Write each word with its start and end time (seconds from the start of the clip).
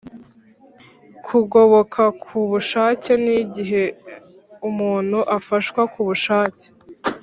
Kugoboka 1.25 2.03
ku 2.23 2.35
bushake 2.49 3.11
ni 3.23 3.33
igihe 3.43 3.83
umuntu 4.69 5.17
afashwa 5.37 5.81
ku 5.93 5.99
bushake 6.07 6.65